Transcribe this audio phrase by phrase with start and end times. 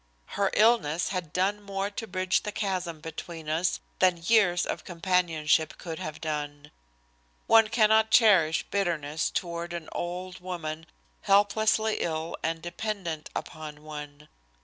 [0.33, 5.77] Her illness had done more to bridge the chasm, between us than years of companionship
[5.77, 6.71] could have done.
[7.45, 10.87] One cannot cherish bitterness toward an old woman
[11.21, 14.27] helplessly ill and dependent upon one.